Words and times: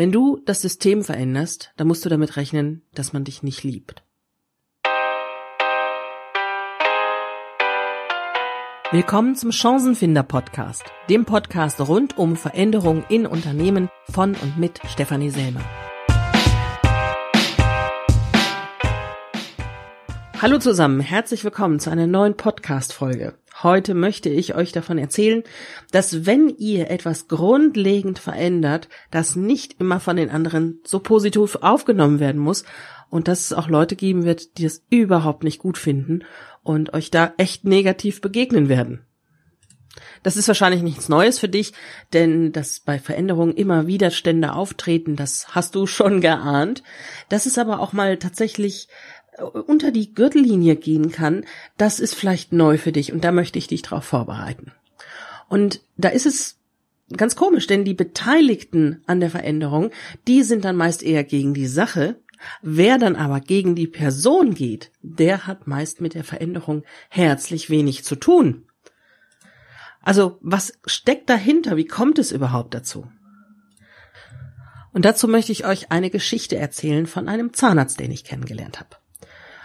Wenn 0.00 0.12
du 0.12 0.40
das 0.46 0.62
System 0.62 1.04
veränderst, 1.04 1.74
dann 1.76 1.86
musst 1.86 2.06
du 2.06 2.08
damit 2.08 2.38
rechnen, 2.38 2.80
dass 2.94 3.12
man 3.12 3.24
dich 3.24 3.42
nicht 3.42 3.64
liebt. 3.64 4.02
Willkommen 8.92 9.36
zum 9.36 9.52
Chancenfinder 9.52 10.22
Podcast, 10.22 10.84
dem 11.10 11.26
Podcast 11.26 11.82
rund 11.82 12.16
um 12.16 12.36
Veränderungen 12.36 13.04
in 13.10 13.26
Unternehmen 13.26 13.90
von 14.10 14.34
und 14.36 14.56
mit 14.56 14.80
Stefanie 14.88 15.28
Selmer. 15.28 15.60
Hallo 20.40 20.56
zusammen, 20.60 21.00
herzlich 21.00 21.44
willkommen 21.44 21.78
zu 21.78 21.90
einer 21.90 22.06
neuen 22.06 22.38
Podcast-Folge. 22.38 23.34
Heute 23.62 23.94
möchte 23.94 24.28
ich 24.28 24.54
euch 24.54 24.72
davon 24.72 24.96
erzählen, 24.98 25.42
dass 25.90 26.24
wenn 26.24 26.48
ihr 26.48 26.90
etwas 26.90 27.28
grundlegend 27.28 28.18
verändert, 28.18 28.88
das 29.10 29.36
nicht 29.36 29.80
immer 29.80 30.00
von 30.00 30.16
den 30.16 30.30
anderen 30.30 30.80
so 30.84 31.00
positiv 31.00 31.56
aufgenommen 31.56 32.20
werden 32.20 32.40
muss 32.40 32.64
und 33.10 33.28
dass 33.28 33.40
es 33.40 33.52
auch 33.52 33.68
Leute 33.68 33.96
geben 33.96 34.24
wird, 34.24 34.56
die 34.58 34.64
es 34.64 34.84
überhaupt 34.88 35.44
nicht 35.44 35.58
gut 35.58 35.76
finden 35.76 36.24
und 36.62 36.94
euch 36.94 37.10
da 37.10 37.34
echt 37.36 37.64
negativ 37.64 38.20
begegnen 38.20 38.68
werden. 38.68 39.04
Das 40.22 40.36
ist 40.36 40.48
wahrscheinlich 40.48 40.82
nichts 40.82 41.08
Neues 41.08 41.38
für 41.38 41.48
dich, 41.48 41.72
denn 42.12 42.52
dass 42.52 42.80
bei 42.80 42.98
Veränderungen 42.98 43.54
immer 43.54 43.86
Widerstände 43.86 44.52
auftreten, 44.52 45.16
das 45.16 45.54
hast 45.54 45.74
du 45.74 45.86
schon 45.86 46.20
geahnt. 46.20 46.82
Das 47.28 47.46
ist 47.46 47.58
aber 47.58 47.80
auch 47.80 47.92
mal 47.92 48.18
tatsächlich 48.18 48.88
unter 49.40 49.90
die 49.90 50.14
Gürtellinie 50.14 50.76
gehen 50.76 51.10
kann, 51.10 51.44
das 51.76 52.00
ist 52.00 52.14
vielleicht 52.14 52.52
neu 52.52 52.78
für 52.78 52.92
dich 52.92 53.12
und 53.12 53.24
da 53.24 53.32
möchte 53.32 53.58
ich 53.58 53.66
dich 53.66 53.82
darauf 53.82 54.04
vorbereiten. 54.04 54.72
Und 55.48 55.82
da 55.96 56.08
ist 56.08 56.26
es 56.26 56.58
ganz 57.16 57.36
komisch, 57.36 57.66
denn 57.66 57.84
die 57.84 57.94
Beteiligten 57.94 59.02
an 59.06 59.20
der 59.20 59.30
Veränderung, 59.30 59.90
die 60.26 60.42
sind 60.42 60.64
dann 60.64 60.76
meist 60.76 61.02
eher 61.02 61.24
gegen 61.24 61.54
die 61.54 61.66
Sache. 61.66 62.16
Wer 62.62 62.98
dann 62.98 63.16
aber 63.16 63.40
gegen 63.40 63.74
die 63.74 63.86
Person 63.86 64.54
geht, 64.54 64.90
der 65.02 65.46
hat 65.46 65.66
meist 65.66 66.00
mit 66.00 66.14
der 66.14 66.24
Veränderung 66.24 66.84
herzlich 67.08 67.68
wenig 67.68 68.04
zu 68.04 68.16
tun. 68.16 68.64
Also 70.02 70.38
was 70.40 70.72
steckt 70.86 71.28
dahinter? 71.28 71.76
Wie 71.76 71.86
kommt 71.86 72.18
es 72.18 72.32
überhaupt 72.32 72.72
dazu? 72.72 73.06
Und 74.92 75.04
dazu 75.04 75.28
möchte 75.28 75.52
ich 75.52 75.66
euch 75.66 75.92
eine 75.92 76.10
Geschichte 76.10 76.56
erzählen 76.56 77.06
von 77.06 77.28
einem 77.28 77.52
Zahnarzt, 77.52 78.00
den 78.00 78.10
ich 78.10 78.24
kennengelernt 78.24 78.80
habe. 78.80 78.96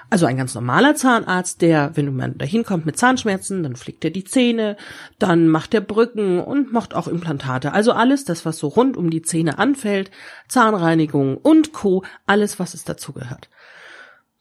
Also 0.09 0.28
ein 0.28 0.38
ganz 0.38 0.53
normaler 0.53 0.95
Zahnarzt, 0.95 1.61
der, 1.61 1.92
wenn 1.95 2.16
man 2.16 2.38
da 2.38 2.45
hinkommt 2.45 2.86
mit 2.86 2.98
Zahnschmerzen, 2.98 3.64
dann 3.64 3.75
flickt 3.75 4.06
er 4.06 4.12
die 4.12 4.23
Zähne, 4.23 4.78
dann 5.17 5.47
macht 5.47 5.73
er 5.73 5.81
Brücken 5.81 6.39
und 6.39 6.72
macht 6.72 6.94
auch 6.94 7.08
Implantate. 7.08 7.73
Also 7.73 7.92
alles, 7.92 8.23
das, 8.23 8.45
was 8.45 8.58
so 8.58 8.67
rund 8.67 8.97
um 8.97 9.09
die 9.09 9.23
Zähne 9.23 9.58
anfällt, 9.58 10.12
Zahnreinigung 10.47 11.38
und 11.38 11.73
Co., 11.73 12.03
alles, 12.28 12.59
was 12.59 12.73
es 12.75 12.84
dazu 12.84 13.14
gehört. 13.14 13.50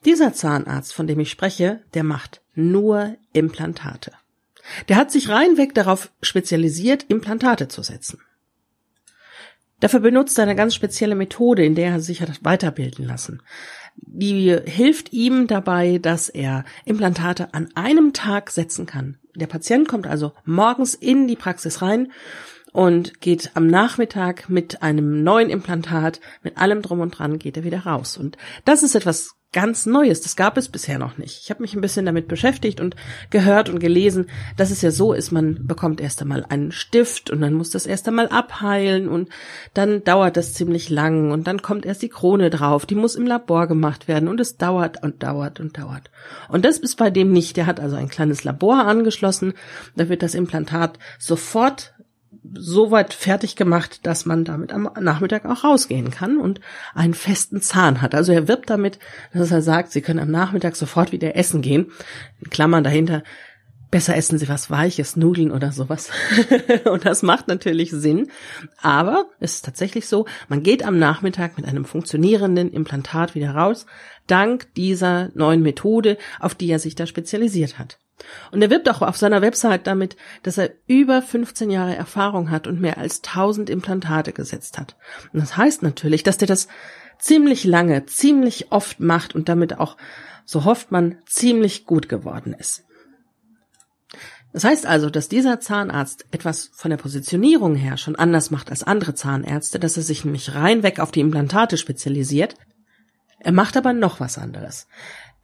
Dieser 0.05 0.35
Zahnarzt, 0.35 0.93
von 0.93 1.07
dem 1.07 1.19
ich 1.19 1.31
spreche, 1.31 1.81
der 1.95 2.05
macht 2.05 2.43
nur 2.55 3.17
Implantate. 3.33 4.13
Der 4.89 4.97
hat 4.97 5.11
sich 5.11 5.31
reinweg 5.31 5.75
darauf 5.75 6.11
spezialisiert, 6.21 7.05
Implantate 7.09 7.69
zu 7.69 7.83
setzen. 7.83 8.21
Dafür 9.81 10.01
benutzt 10.01 10.39
er 10.39 10.45
eine 10.45 10.55
ganz 10.55 10.75
spezielle 10.75 11.15
Methode, 11.15 11.65
in 11.65 11.75
der 11.75 11.91
er 11.93 12.01
sich 12.01 12.23
hat 12.23 12.45
weiterbilden 12.45 13.07
lassen 13.07 13.43
die 13.97 14.57
hilft 14.65 15.13
ihm 15.13 15.47
dabei, 15.47 15.99
dass 15.99 16.29
er 16.29 16.65
Implantate 16.85 17.53
an 17.53 17.69
einem 17.75 18.13
Tag 18.13 18.51
setzen 18.51 18.87
kann. 18.87 19.19
Der 19.35 19.47
Patient 19.47 19.89
kommt 19.89 20.07
also 20.07 20.33
morgens 20.45 20.95
in 20.95 21.27
die 21.27 21.37
Praxis 21.37 21.83
rein 21.83 22.13
und 22.73 23.21
geht 23.21 23.53
am 23.55 23.67
Nachmittag 23.67 24.49
mit 24.49 24.83
einem 24.83 25.23
neuen 25.23 25.51
Implantat, 25.51 26.21
mit 26.43 26.59
allem 26.59 26.83
drum 26.83 27.01
und 27.01 27.19
dran, 27.19 27.39
geht 27.39 27.57
er 27.57 27.65
wieder 27.65 27.87
raus. 27.87 28.17
Und 28.17 28.37
das 28.65 28.83
ist 28.83 28.95
etwas 28.95 29.37
ganz 29.55 29.87
Neues. 29.87 30.21
Das 30.21 30.37
gab 30.37 30.59
es 30.59 30.69
bisher 30.69 30.99
noch 30.99 31.17
nicht. 31.17 31.41
Ich 31.43 31.51
habe 31.51 31.63
mich 31.63 31.75
ein 31.75 31.81
bisschen 31.81 32.05
damit 32.05 32.29
beschäftigt 32.29 32.81
und 32.81 32.97
gehört 33.31 33.71
und 33.71 33.79
gelesen, 33.79 34.27
dass 34.57 34.71
es 34.71 34.83
ja 34.83 34.91
so 34.91 35.15
ist, 35.15 35.31
man 35.31 35.67
bekommt 35.67 36.01
erst 36.01 36.21
einmal 36.21 36.45
einen 36.49 36.73
Stift 36.73 37.31
und 37.31 37.41
dann 37.41 37.55
muss 37.55 37.71
das 37.71 37.87
erst 37.87 38.07
einmal 38.09 38.29
abheilen 38.29 39.09
und 39.09 39.31
dann 39.73 40.05
dauert 40.05 40.37
das 40.37 40.53
ziemlich 40.53 40.91
lang 40.91 41.31
und 41.31 41.47
dann 41.47 41.63
kommt 41.63 41.87
erst 41.87 42.03
die 42.03 42.09
Krone 42.09 42.51
drauf. 42.51 42.85
Die 42.85 42.97
muss 42.97 43.15
im 43.15 43.27
Labor 43.27 43.69
gemacht 43.69 44.09
werden 44.09 44.29
und 44.29 44.41
es 44.41 44.59
dauert 44.59 45.03
und 45.03 45.23
dauert 45.23 45.61
und 45.61 45.79
dauert. 45.79 46.11
Und 46.49 46.65
das 46.65 46.79
ist 46.79 46.97
bei 46.97 47.11
dem 47.11 47.33
nicht. 47.33 47.57
Der 47.57 47.67
hat 47.67 47.79
also 47.79 47.97
ein 47.97 48.09
kleines 48.09 48.45
Labor 48.45 48.85
angeschlossen. 48.85 49.55
Da 49.97 50.09
wird 50.09 50.23
das 50.23 50.35
Implantat 50.35 50.99
sofort 51.19 51.95
so 52.53 52.91
weit 52.91 53.15
fertig 53.15 53.57
gemacht, 53.57 54.01
dass 54.07 54.27
man 54.27 54.45
damit 54.45 54.73
am 54.73 54.91
Nachmittag 55.01 55.47
auch 55.47 55.65
rausgehen 55.65 56.11
kann 56.11 56.39
und 56.39 56.61
einen 56.95 57.15
festen 57.15 57.63
Zahn 57.63 58.03
hat. 58.03 58.15
Also 58.15 58.33
er 58.33 58.49
wirbt 58.49 58.71
damit, 58.71 58.99
dass 59.33 59.51
er 59.51 59.63
sagt, 59.63 59.93
Sie 59.93 60.03
können 60.03 60.19
am 60.19 60.31
Nachmittag 60.31 60.77
sofort 60.77 61.13
wieder 61.13 61.37
essen 61.37 61.63
gehen. 61.63 61.93
In 62.41 62.51
Klammern 62.51 62.85
dahinter, 62.85 63.23
besser 63.91 64.17
essen 64.17 64.39
Sie 64.39 64.49
was 64.49 64.71
Weiches, 64.71 65.17
Nudeln 65.17 65.53
oder 65.53 65.73
sowas. 65.73 66.11
und 66.85 67.07
das 67.07 67.23
macht 67.23 67.49
natürlich 67.49 67.91
Sinn. 67.91 68.31
Aber 68.83 69.27
es 69.41 69.55
ist 69.55 69.65
tatsächlich 69.65 70.07
so, 70.07 70.27
man 70.49 70.63
geht 70.63 70.85
am 70.85 70.99
Nachmittag 70.99 71.57
mit 71.57 71.67
einem 71.67 71.85
funktionierenden 71.85 72.73
Implantat 72.73 73.35
wieder 73.35 73.53
raus, 73.53 73.87
dank 74.27 74.75
dieser 74.75 75.31
neuen 75.35 75.63
Methode, 75.63 76.19
auf 76.41 76.55
die 76.55 76.69
er 76.69 76.79
sich 76.79 76.95
da 76.95 77.07
spezialisiert 77.07 77.79
hat. 77.79 77.99
Und 78.53 78.63
er 78.63 78.71
wirbt 78.71 78.89
auch 78.89 79.03
auf 79.03 79.17
seiner 79.17 79.43
Website 79.43 79.87
damit, 79.87 80.17
dass 80.43 80.59
er 80.59 80.71
über 80.87 81.21
15 81.21 81.71
Jahre 81.71 81.97
Erfahrung 81.97 82.51
hat 82.51 82.67
und 82.67 82.81
mehr 82.81 82.99
als 82.99 83.23
1000 83.23 83.69
Implantate 83.71 84.33
gesetzt 84.33 84.79
hat. 84.79 84.97
Und 85.33 85.41
das 85.41 85.57
heißt 85.57 85.83
natürlich, 85.83 86.23
dass 86.23 86.39
der 86.39 86.49
das 86.49 86.69
ziemlich 87.19 87.65
lange, 87.65 88.07
ziemlich 88.07 88.73
oft 88.73 89.01
macht 89.01 89.35
und 89.35 89.49
damit 89.49 89.79
auch, 89.79 89.97
so 90.45 90.65
hofft 90.65 90.93
man, 90.93 91.19
ziemlich 91.27 91.87
gut 91.87 92.09
geworden 92.09 92.55
ist. 92.55 92.85
Das 94.53 94.63
heißt 94.63 94.87
also, 94.87 95.11
dass 95.11 95.29
dieser 95.29 95.59
Zahnarzt 95.59 96.27
etwas 96.31 96.71
von 96.73 96.91
der 96.91 96.97
Positionierung 96.97 97.75
her 97.75 97.97
schon 97.97 98.15
anders 98.15 98.53
macht 98.53 98.71
als 98.71 98.85
andere 98.85 99.15
Zahnärzte, 99.15 99.81
dass 99.81 99.97
er 99.97 100.05
sich 100.05 100.25
nämlich 100.25 100.55
reinweg 100.55 101.01
auf 101.01 101.11
die 101.11 101.21
Implantate 101.21 101.77
spezialisiert. 101.77 102.55
Er 103.41 103.51
macht 103.51 103.77
aber 103.77 103.93
noch 103.93 104.21
was 104.21 104.39
anderes. 104.39 104.87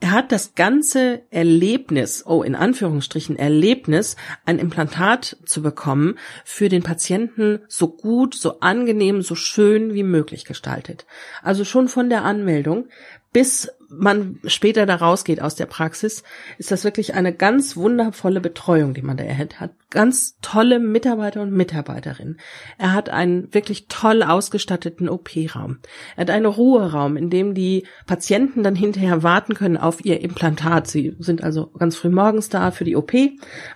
Er 0.02 0.12
hat 0.12 0.32
das 0.32 0.54
ganze 0.54 1.20
Erlebnis, 1.30 2.24
oh, 2.26 2.42
in 2.42 2.54
Anführungsstrichen 2.54 3.36
Erlebnis, 3.36 4.16
ein 4.46 4.58
Implantat 4.58 5.36
zu 5.44 5.60
bekommen, 5.60 6.18
für 6.42 6.70
den 6.70 6.82
Patienten 6.82 7.60
so 7.68 7.88
gut, 7.88 8.34
so 8.34 8.60
angenehm, 8.60 9.20
so 9.20 9.34
schön 9.34 9.92
wie 9.92 10.02
möglich 10.02 10.46
gestaltet. 10.46 11.04
Also 11.42 11.64
schon 11.64 11.86
von 11.86 12.08
der 12.08 12.24
Anmeldung 12.24 12.88
bis 13.32 13.70
man 13.90 14.38
später 14.44 14.86
da 14.86 14.94
rausgeht 14.94 15.42
aus 15.42 15.56
der 15.56 15.66
Praxis, 15.66 16.22
ist 16.58 16.70
das 16.70 16.84
wirklich 16.84 17.14
eine 17.14 17.34
ganz 17.34 17.76
wundervolle 17.76 18.40
Betreuung, 18.40 18.94
die 18.94 19.02
man 19.02 19.16
da 19.16 19.24
erhält. 19.24 19.58
Hat 19.58 19.72
ganz 19.90 20.36
tolle 20.42 20.78
Mitarbeiter 20.78 21.42
und 21.42 21.52
Mitarbeiterinnen. 21.52 22.38
Er 22.78 22.92
hat 22.92 23.08
einen 23.08 23.52
wirklich 23.52 23.88
toll 23.88 24.22
ausgestatteten 24.22 25.08
OP-Raum. 25.08 25.78
Er 26.16 26.20
hat 26.22 26.30
einen 26.30 26.46
Ruheraum, 26.46 27.16
in 27.16 27.30
dem 27.30 27.54
die 27.54 27.84
Patienten 28.06 28.62
dann 28.62 28.76
hinterher 28.76 29.24
warten 29.24 29.54
können 29.54 29.76
auf 29.76 30.04
ihr 30.04 30.20
Implantat. 30.20 30.86
Sie 30.86 31.16
sind 31.18 31.42
also 31.42 31.66
ganz 31.66 31.96
früh 31.96 32.10
morgens 32.10 32.48
da 32.48 32.70
für 32.70 32.84
die 32.84 32.96
OP, 32.96 33.12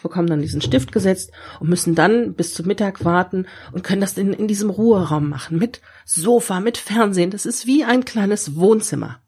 bekommen 0.02 0.28
dann 0.28 0.42
diesen 0.42 0.60
Stift 0.60 0.92
gesetzt 0.92 1.32
und 1.58 1.68
müssen 1.68 1.96
dann 1.96 2.34
bis 2.34 2.54
zum 2.54 2.66
Mittag 2.66 3.04
warten 3.04 3.46
und 3.72 3.82
können 3.82 4.00
das 4.00 4.16
in, 4.16 4.32
in 4.32 4.46
diesem 4.46 4.70
Ruheraum 4.70 5.28
machen. 5.28 5.58
Mit 5.58 5.80
Sofa, 6.04 6.60
mit 6.60 6.76
Fernsehen. 6.76 7.30
Das 7.30 7.46
ist 7.46 7.66
wie 7.66 7.82
ein 7.82 8.04
kleines 8.04 8.54
Wohnzimmer. 8.54 9.23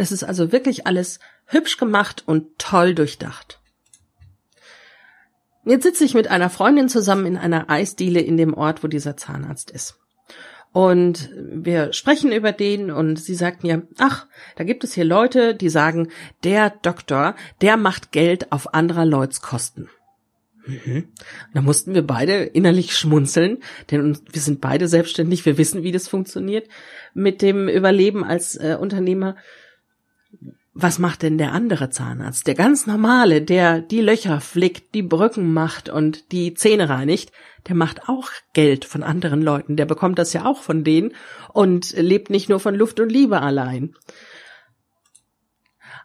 Das 0.00 0.12
ist 0.12 0.24
also 0.24 0.50
wirklich 0.50 0.86
alles 0.86 1.20
hübsch 1.44 1.76
gemacht 1.76 2.22
und 2.24 2.58
toll 2.58 2.94
durchdacht. 2.94 3.60
Jetzt 5.66 5.82
sitze 5.82 6.06
ich 6.06 6.14
mit 6.14 6.28
einer 6.28 6.48
Freundin 6.48 6.88
zusammen 6.88 7.26
in 7.26 7.36
einer 7.36 7.68
Eisdiele 7.68 8.20
in 8.22 8.38
dem 8.38 8.54
Ort, 8.54 8.82
wo 8.82 8.86
dieser 8.86 9.18
Zahnarzt 9.18 9.70
ist. 9.70 9.98
Und 10.72 11.28
wir 11.36 11.92
sprechen 11.92 12.32
über 12.32 12.52
den 12.52 12.90
und 12.90 13.16
sie 13.16 13.34
sagt 13.34 13.62
mir, 13.62 13.86
ach, 13.98 14.26
da 14.56 14.64
gibt 14.64 14.84
es 14.84 14.94
hier 14.94 15.04
Leute, 15.04 15.54
die 15.54 15.68
sagen, 15.68 16.08
der 16.44 16.70
Doktor, 16.70 17.34
der 17.60 17.76
macht 17.76 18.10
Geld 18.10 18.52
auf 18.52 18.72
anderer 18.72 19.04
Leuts 19.04 19.42
Kosten. 19.42 19.90
Mhm. 20.64 21.08
Da 21.52 21.60
mussten 21.60 21.92
wir 21.92 22.06
beide 22.06 22.44
innerlich 22.44 22.96
schmunzeln, 22.96 23.58
denn 23.90 24.16
wir 24.32 24.40
sind 24.40 24.62
beide 24.62 24.88
selbstständig, 24.88 25.44
wir 25.44 25.58
wissen, 25.58 25.82
wie 25.82 25.92
das 25.92 26.08
funktioniert 26.08 26.68
mit 27.12 27.42
dem 27.42 27.68
Überleben 27.68 28.24
als 28.24 28.56
äh, 28.56 28.78
Unternehmer 28.80 29.36
was 30.72 30.98
macht 30.98 31.22
denn 31.22 31.36
der 31.36 31.52
andere 31.52 31.90
Zahnarzt? 31.90 32.46
Der 32.46 32.54
ganz 32.54 32.86
normale, 32.86 33.42
der 33.42 33.80
die 33.80 34.00
Löcher 34.00 34.40
flickt, 34.40 34.94
die 34.94 35.02
Brücken 35.02 35.52
macht 35.52 35.88
und 35.88 36.32
die 36.32 36.54
Zähne 36.54 36.88
reinigt, 36.88 37.32
der 37.68 37.74
macht 37.74 38.08
auch 38.08 38.30
Geld 38.52 38.84
von 38.84 39.02
anderen 39.02 39.42
Leuten. 39.42 39.76
Der 39.76 39.84
bekommt 39.84 40.18
das 40.18 40.32
ja 40.32 40.46
auch 40.46 40.62
von 40.62 40.84
denen 40.84 41.12
und 41.52 41.92
lebt 41.92 42.30
nicht 42.30 42.48
nur 42.48 42.60
von 42.60 42.74
Luft 42.74 43.00
und 43.00 43.10
Liebe 43.10 43.42
allein. 43.42 43.94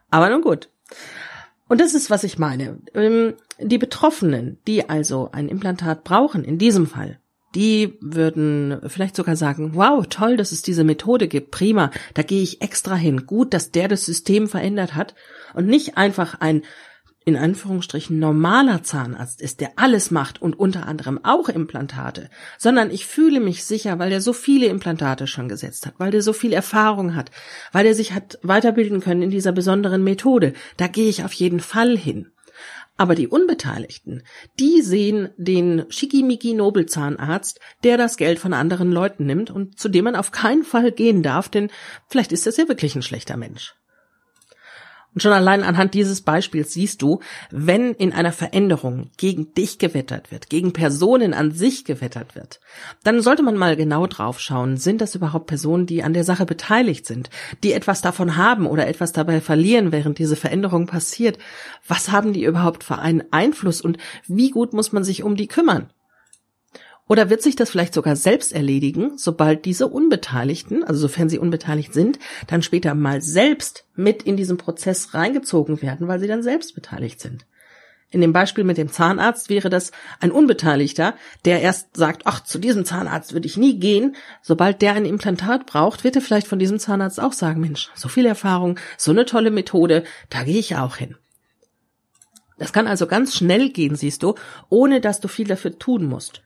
Aber 0.10 0.30
nun 0.30 0.42
gut. 0.42 0.69
Und 1.68 1.81
das 1.81 1.94
ist, 1.94 2.10
was 2.10 2.24
ich 2.24 2.38
meine. 2.38 2.80
Ähm, 2.94 3.36
die 3.60 3.77
Betroffenen, 3.77 4.60
die 4.68 4.89
also 4.89 5.30
ein 5.31 5.48
Implantat 5.48 6.04
brauchen, 6.04 6.44
in 6.44 6.57
diesem 6.57 6.88
Fall, 6.88 7.19
Die 7.56 7.98
würden 8.02 8.80
vielleicht 8.88 9.16
sogar 9.16 9.36
sagen, 9.36 9.72
wow, 9.75 10.06
toll, 10.07 10.38
dass 10.38 10.52
es 10.52 10.62
diese 10.62 10.84
Methode 10.84 11.28
gibt, 11.28 11.52
prima, 11.52 11.92
da 12.13 12.22
gehe 12.22 12.42
ich 12.44 12.62
extra 12.62 12.96
hin. 12.96 13.25
Gut, 13.25 13.54
dass 13.54 13.72
der 13.72 13.88
das 13.88 14.06
System 14.06 14.48
verändert 14.48 14.96
hat 14.96 15.16
und 15.54 15.68
nicht 15.68 15.98
einfach 15.98 16.40
ein 16.42 16.63
in 17.25 17.36
Anführungsstrichen 17.36 18.19
normaler 18.19 18.84
Zahnarzt 18.84 19.42
ist, 19.42 19.60
der 19.60 19.72
alles 19.78 20.12
macht 20.12 20.40
und 20.42 20.57
unter 20.57 20.86
anderem 20.86 21.19
auch 21.25 21.50
Implantate, 21.50 22.30
sondern 22.60 22.92
ich 22.92 23.07
fühle 23.07 23.40
mich 23.40 23.66
sicher, 23.66 23.98
weil 23.98 24.12
der 24.12 24.22
so 24.22 24.31
viele 24.31 24.68
Implantate 24.68 25.25
schon 25.25 25.50
gesetzt 25.50 25.88
hat, 25.88 25.96
weil 25.98 26.12
der 26.12 26.22
so 26.22 26.34
viel 26.34 26.54
Erfahrung 26.54 27.16
hat, 27.16 27.31
weil 27.72 27.88
er 27.88 27.96
sich 27.96 28.13
hat 28.13 28.38
weiterbilden 28.44 29.01
können 29.01 29.24
in 29.24 29.31
dieser 29.31 29.54
besonderen 29.54 30.04
Methode. 30.04 30.54
Da 30.78 30.88
gehe 30.88 31.10
ich 31.10 31.24
auf 31.24 31.34
jeden 31.34 31.62
Fall 31.62 31.98
hin. 31.98 32.28
Aber 32.98 33.16
die 33.16 33.28
Unbeteiligten, 33.28 34.24
die 34.60 34.81
sehen 34.81 35.30
den 35.38 35.86
schickimicki 35.90 36.54
Nobelzahnarzt, 36.54 37.60
der 37.84 37.98
das 37.98 38.18
Geld 38.18 38.40
von 38.40 38.54
anderen 38.54 38.92
Leuten 38.92 39.25
nimmt 39.25 39.52
und 39.52 39.80
zu 39.80 39.90
dem 39.90 40.06
man 40.06 40.16
auf 40.16 40.31
keinen 40.31 40.63
Fall 40.63 40.92
gehen 40.92 41.24
darf, 41.24 41.50
denn 41.50 41.69
vielleicht 42.07 42.31
ist 42.31 42.46
das 42.46 42.57
ja 42.57 42.68
wirklich 42.68 42.96
ein 42.96 43.02
schlechter 43.02 43.38
Mensch. 43.38 43.75
Und 45.15 45.21
schon 45.21 45.31
allein 45.31 45.63
anhand 45.63 45.94
dieses 45.94 46.21
Beispiels 46.21 46.73
siehst 46.73 47.01
du, 47.01 47.21
wenn 47.50 47.94
in 47.94 48.12
einer 48.12 48.33
Veränderung 48.33 49.12
gegen 49.15 49.53
dich 49.53 49.79
gewettert 49.79 50.29
wird, 50.29 50.50
gegen 50.50 50.73
Personen 50.73 51.33
an 51.33 51.51
sich 51.51 51.85
gewettert 51.85 52.35
wird, 52.35 52.59
dann 53.03 53.21
sollte 53.21 53.41
man 53.41 53.56
mal 53.56 53.77
genau 53.77 54.07
drauf 54.07 54.41
schauen, 54.41 54.75
sind 54.75 55.00
das 55.00 55.15
überhaupt 55.15 55.47
Personen, 55.47 55.85
die 55.85 56.03
an 56.03 56.13
der 56.13 56.25
Sache 56.25 56.45
beteiligt 56.45 57.06
sind, 57.06 57.29
die 57.63 57.71
etwas 57.71 58.01
davon 58.01 58.35
haben 58.35 58.67
oder 58.67 58.88
etwas 58.88 59.13
dabei 59.13 59.39
verlieren, 59.39 59.94
während 59.94 60.19
diese 60.19 60.35
Veränderung 60.35 60.85
passiert? 60.85 61.38
Was 61.88 62.12
haben 62.12 62.33
die 62.33 62.44
überhaupt 62.44 62.83
für 62.83 63.00
einen 63.00 63.23
Einfluss 63.31 63.79
und 63.79 63.97
wie 64.27 64.50
gut 64.50 64.73
muss 64.73 64.91
man 64.91 65.06
sich 65.06 65.23
um 65.23 65.38
die 65.38 65.47
kümmern? 65.47 65.89
Oder 67.07 67.30
wird 67.30 67.44
sich 67.44 67.56
das 67.56 67.69
vielleicht 67.69 67.94
sogar 67.94 68.16
selbst 68.16 68.52
erledigen, 68.52 69.18
sobald 69.18 69.66
diese 69.66 69.88
Unbeteiligten, 69.88 70.84
also 70.84 71.02
sofern 71.02 71.30
sie 71.30 71.38
unbeteiligt 71.38 71.94
sind, 71.94 72.18
dann 72.48 72.63
später 72.63 72.96
mal 72.96 73.22
selbst 73.22 73.86
mit 73.96 74.24
in 74.24 74.38
diesen 74.38 74.57
Prozess 74.57 75.13
reingezogen 75.13 75.84
werden, 75.84 76.07
weil 76.07 76.19
sie 76.19 76.28
dann 76.28 76.42
selbst 76.42 76.74
beteiligt 76.74 77.19
sind? 77.22 77.46
In 78.10 78.22
dem 78.22 78.34
Beispiel 78.34 78.63
mit 78.63 78.78
dem 78.78 78.92
Zahnarzt 78.92 79.50
wäre 79.50 79.69
das 79.69 79.92
ein 80.19 80.31
Unbeteiligter, 80.31 81.16
der 81.44 81.62
erst 81.62 81.98
sagt, 81.98 82.22
ach, 82.25 82.42
zu 82.44 82.60
diesem 82.60 82.86
Zahnarzt 82.86 83.34
würde 83.34 83.48
ich 83.48 83.58
nie 83.58 83.78
gehen. 83.78 84.16
Sobald 84.42 84.81
der 84.81 84.94
ein 84.94 85.06
Implantat 85.06 85.66
braucht, 85.66 86.04
wird 86.04 86.16
er 86.16 86.22
vielleicht 86.22 86.48
von 86.48 86.60
diesem 86.60 86.80
Zahnarzt 86.80 87.19
auch 87.19 87.34
sagen, 87.34 87.62
Mensch, 87.62 87.92
so 87.94 88.08
viel 88.08 88.25
Erfahrung, 88.25 88.80
so 88.98 89.12
eine 89.12 89.25
tolle 89.25 89.51
Methode, 89.51 90.04
da 90.30 90.44
gehe 90.44 90.60
ich 90.60 90.75
auch 90.75 90.96
hin. 90.96 91.18
Das 92.58 92.72
kann 92.72 92.88
also 92.88 93.06
ganz 93.06 93.36
schnell 93.36 93.69
gehen, 93.69 93.96
siehst 93.96 94.24
du, 94.24 94.36
ohne 94.69 95.01
dass 95.01 95.19
du 95.19 95.28
viel 95.28 95.48
dafür 95.48 95.78
tun 95.78 96.06
musst. 96.06 96.44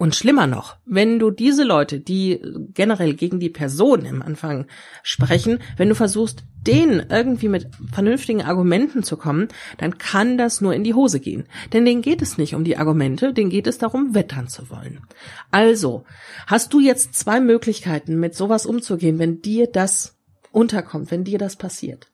Und 0.00 0.16
schlimmer 0.16 0.46
noch, 0.46 0.78
wenn 0.86 1.18
du 1.18 1.30
diese 1.30 1.62
Leute, 1.62 2.00
die 2.00 2.40
generell 2.72 3.12
gegen 3.12 3.38
die 3.38 3.50
Person 3.50 4.06
im 4.06 4.22
Anfang 4.22 4.64
sprechen, 5.02 5.58
wenn 5.76 5.90
du 5.90 5.94
versuchst, 5.94 6.42
denen 6.66 7.04
irgendwie 7.10 7.48
mit 7.48 7.68
vernünftigen 7.92 8.40
Argumenten 8.40 9.02
zu 9.02 9.18
kommen, 9.18 9.48
dann 9.76 9.98
kann 9.98 10.38
das 10.38 10.62
nur 10.62 10.72
in 10.72 10.84
die 10.84 10.94
Hose 10.94 11.20
gehen. 11.20 11.44
Denn 11.74 11.84
denen 11.84 12.00
geht 12.00 12.22
es 12.22 12.38
nicht 12.38 12.54
um 12.54 12.64
die 12.64 12.78
Argumente, 12.78 13.34
denen 13.34 13.50
geht 13.50 13.66
es 13.66 13.76
darum, 13.76 14.14
wettern 14.14 14.48
zu 14.48 14.70
wollen. 14.70 15.02
Also, 15.50 16.04
hast 16.46 16.72
du 16.72 16.80
jetzt 16.80 17.14
zwei 17.14 17.38
Möglichkeiten, 17.38 18.18
mit 18.18 18.34
sowas 18.34 18.64
umzugehen, 18.64 19.18
wenn 19.18 19.42
dir 19.42 19.66
das 19.66 20.16
unterkommt, 20.50 21.10
wenn 21.10 21.24
dir 21.24 21.38
das 21.38 21.56
passiert. 21.56 22.10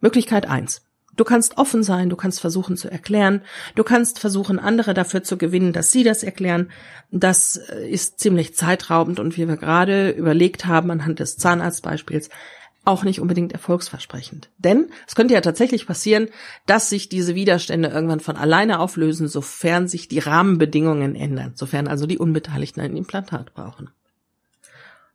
Möglichkeit 0.00 0.48
eins: 0.48 0.80
Du 1.14 1.24
kannst 1.24 1.58
offen 1.58 1.82
sein, 1.82 2.08
du 2.08 2.16
kannst 2.16 2.40
versuchen 2.40 2.76
zu 2.76 2.90
erklären, 2.90 3.42
du 3.74 3.84
kannst 3.84 4.18
versuchen, 4.18 4.58
andere 4.58 4.94
dafür 4.94 5.22
zu 5.22 5.36
gewinnen, 5.36 5.74
dass 5.74 5.92
sie 5.92 6.04
das 6.04 6.22
erklären. 6.22 6.70
Das 7.10 7.56
äh, 7.56 7.88
ist 7.88 8.18
ziemlich 8.18 8.54
zeitraubend 8.54 9.20
und 9.20 9.36
wie 9.36 9.46
wir 9.46 9.56
gerade 9.56 10.10
überlegt 10.10 10.64
haben 10.64 10.90
anhand 10.90 11.20
des 11.20 11.36
Zahnarztbeispiels, 11.36 12.30
auch 12.84 13.04
nicht 13.04 13.20
unbedingt 13.20 13.52
erfolgsversprechend. 13.52 14.50
Denn 14.58 14.88
es 15.06 15.14
könnte 15.14 15.34
ja 15.34 15.40
tatsächlich 15.40 15.86
passieren, 15.86 16.28
dass 16.66 16.88
sich 16.88 17.08
diese 17.08 17.34
Widerstände 17.34 17.88
irgendwann 17.88 18.20
von 18.20 18.36
alleine 18.36 18.80
auflösen, 18.80 19.28
sofern 19.28 19.88
sich 19.88 20.08
die 20.08 20.18
Rahmenbedingungen 20.18 21.14
ändern, 21.14 21.52
sofern 21.54 21.86
also 21.86 22.06
die 22.06 22.18
Unbeteiligten 22.18 22.82
ein 22.82 22.96
Implantat 22.96 23.54
brauchen. 23.54 23.90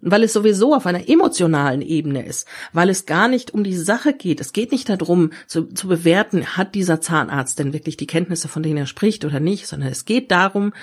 Und 0.01 0.11
weil 0.11 0.23
es 0.23 0.33
sowieso 0.33 0.75
auf 0.75 0.85
einer 0.85 1.09
emotionalen 1.09 1.81
Ebene 1.81 2.23
ist, 2.23 2.47
weil 2.71 2.89
es 2.89 3.07
gar 3.07 3.27
nicht 3.27 3.51
um 3.51 3.63
die 3.63 3.75
Sache 3.75 4.13
geht. 4.13 4.39
Es 4.39 4.53
geht 4.53 4.71
nicht 4.71 4.89
darum 4.89 5.31
zu, 5.47 5.65
zu 5.65 5.88
bewerten, 5.88 6.55
hat 6.55 6.75
dieser 6.75 7.01
Zahnarzt 7.01 7.57
denn 7.57 7.73
wirklich 7.73 7.97
die 7.97 8.05
Kenntnisse, 8.05 8.47
von 8.47 8.61
denen 8.61 8.77
er 8.77 8.85
spricht 8.85 9.25
oder 9.25 9.39
nicht, 9.39 9.65
sondern 9.65 9.89
es 9.89 10.05
geht 10.05 10.29
darum, 10.29 10.73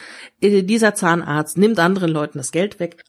äh, 0.41 0.63
dieser 0.63 0.95
Zahnarzt 0.95 1.57
nimmt 1.59 1.79
anderen 1.79 2.11
Leuten 2.11 2.39
das 2.39 2.51
Geld 2.51 2.81
weg. 2.81 3.05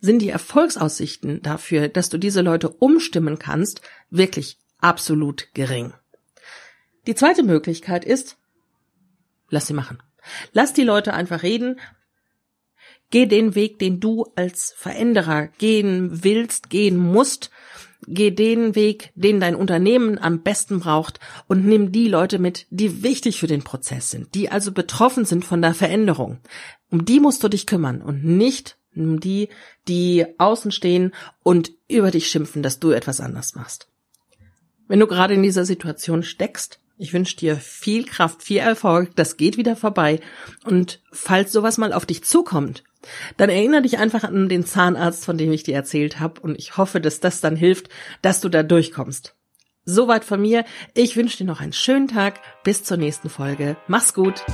Sind 0.00 0.20
die 0.20 0.30
Erfolgsaussichten 0.30 1.42
dafür, 1.42 1.88
dass 1.88 2.08
du 2.08 2.18
diese 2.18 2.40
Leute 2.40 2.68
umstimmen 2.68 3.38
kannst, 3.38 3.82
wirklich 4.10 4.58
absolut 4.78 5.48
gering. 5.54 5.92
Die 7.06 7.14
zweite 7.14 7.42
Möglichkeit 7.42 8.04
ist, 8.04 8.36
lass 9.48 9.66
sie 9.66 9.74
machen. 9.74 10.02
Lass 10.52 10.72
die 10.72 10.84
Leute 10.84 11.14
einfach 11.14 11.42
reden, 11.42 11.78
Geh 13.10 13.26
den 13.26 13.54
Weg, 13.54 13.78
den 13.78 14.00
du 14.00 14.26
als 14.36 14.72
Veränderer 14.76 15.48
gehen 15.58 16.22
willst, 16.24 16.70
gehen 16.70 16.96
musst. 16.96 17.50
Geh 18.06 18.30
den 18.30 18.74
Weg, 18.74 19.12
den 19.14 19.40
dein 19.40 19.54
Unternehmen 19.54 20.18
am 20.18 20.42
besten 20.42 20.80
braucht 20.80 21.20
und 21.48 21.66
nimm 21.66 21.92
die 21.92 22.08
Leute 22.08 22.38
mit, 22.38 22.66
die 22.70 23.02
wichtig 23.02 23.38
für 23.38 23.46
den 23.46 23.62
Prozess 23.62 24.10
sind, 24.10 24.34
die 24.34 24.48
also 24.48 24.72
betroffen 24.72 25.24
sind 25.24 25.44
von 25.44 25.60
der 25.60 25.74
Veränderung. 25.74 26.38
Um 26.90 27.04
die 27.04 27.20
musst 27.20 27.44
du 27.44 27.48
dich 27.48 27.66
kümmern 27.66 28.00
und 28.00 28.24
nicht 28.24 28.78
um 28.96 29.20
die, 29.20 29.48
die 29.86 30.26
außen 30.38 30.72
stehen 30.72 31.12
und 31.42 31.72
über 31.88 32.10
dich 32.10 32.28
schimpfen, 32.28 32.62
dass 32.62 32.80
du 32.80 32.90
etwas 32.90 33.20
anders 33.20 33.54
machst. 33.54 33.88
Wenn 34.88 34.98
du 34.98 35.06
gerade 35.06 35.34
in 35.34 35.42
dieser 35.42 35.64
Situation 35.64 36.22
steckst, 36.22 36.80
ich 37.00 37.14
wünsche 37.14 37.36
dir 37.36 37.56
viel 37.56 38.04
Kraft, 38.04 38.42
viel 38.42 38.58
Erfolg, 38.58 39.16
das 39.16 39.38
geht 39.38 39.56
wieder 39.56 39.74
vorbei. 39.74 40.20
Und 40.64 41.00
falls 41.10 41.50
sowas 41.50 41.78
mal 41.78 41.94
auf 41.94 42.04
dich 42.04 42.24
zukommt, 42.24 42.84
dann 43.38 43.48
erinnere 43.48 43.82
dich 43.82 43.98
einfach 43.98 44.22
an 44.22 44.50
den 44.50 44.66
Zahnarzt, 44.66 45.24
von 45.24 45.38
dem 45.38 45.50
ich 45.50 45.62
dir 45.62 45.74
erzählt 45.74 46.20
habe, 46.20 46.42
und 46.42 46.58
ich 46.58 46.76
hoffe, 46.76 47.00
dass 47.00 47.18
das 47.18 47.40
dann 47.40 47.56
hilft, 47.56 47.88
dass 48.20 48.42
du 48.42 48.50
da 48.50 48.62
durchkommst. 48.62 49.34
Soweit 49.86 50.24
von 50.24 50.42
mir. 50.42 50.66
Ich 50.92 51.16
wünsche 51.16 51.38
dir 51.38 51.46
noch 51.46 51.62
einen 51.62 51.72
schönen 51.72 52.06
Tag. 52.06 52.38
Bis 52.64 52.84
zur 52.84 52.98
nächsten 52.98 53.30
Folge. 53.30 53.78
Mach's 53.88 54.12
gut. 54.12 54.44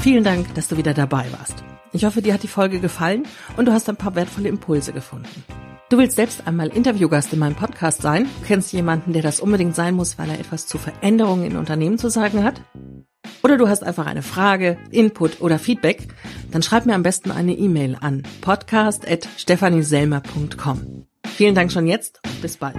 Vielen 0.00 0.24
Dank, 0.24 0.52
dass 0.56 0.66
du 0.66 0.76
wieder 0.76 0.94
dabei 0.94 1.26
warst. 1.30 1.62
Ich 1.92 2.04
hoffe, 2.04 2.22
dir 2.22 2.34
hat 2.34 2.42
die 2.42 2.48
Folge 2.48 2.80
gefallen 2.80 3.26
und 3.56 3.66
du 3.66 3.72
hast 3.72 3.88
ein 3.88 3.96
paar 3.96 4.16
wertvolle 4.16 4.48
Impulse 4.48 4.92
gefunden. 4.92 5.44
Du 5.88 5.98
willst 5.98 6.16
selbst 6.16 6.48
einmal 6.48 6.66
Interviewgast 6.68 7.32
in 7.32 7.38
meinem 7.38 7.54
Podcast 7.54 8.02
sein? 8.02 8.28
kennst 8.44 8.72
jemanden, 8.72 9.12
der 9.12 9.22
das 9.22 9.38
unbedingt 9.38 9.76
sein 9.76 9.94
muss, 9.94 10.18
weil 10.18 10.30
er 10.30 10.40
etwas 10.40 10.66
zu 10.66 10.78
Veränderungen 10.78 11.44
in 11.44 11.56
Unternehmen 11.56 11.96
zu 11.96 12.08
sagen 12.08 12.42
hat? 12.42 12.60
Oder 13.44 13.56
du 13.56 13.68
hast 13.68 13.84
einfach 13.84 14.06
eine 14.06 14.22
Frage, 14.22 14.78
Input 14.90 15.40
oder 15.40 15.60
Feedback, 15.60 16.08
dann 16.50 16.64
schreib 16.64 16.86
mir 16.86 16.96
am 16.96 17.04
besten 17.04 17.30
eine 17.30 17.52
E-Mail 17.52 17.96
an 18.00 18.24
podcast.stephanieselmer.com. 18.40 21.06
Vielen 21.24 21.54
Dank 21.54 21.70
schon 21.70 21.86
jetzt 21.86 22.20
und 22.26 22.42
bis 22.42 22.56
bald. 22.56 22.78